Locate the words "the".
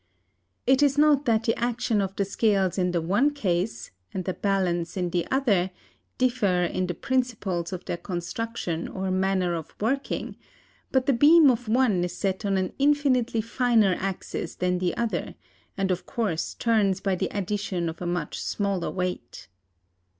1.43-1.55, 2.15-2.25, 2.89-3.03, 4.25-4.33, 5.11-5.27, 6.87-6.95, 11.05-11.13, 14.79-14.97, 17.13-17.27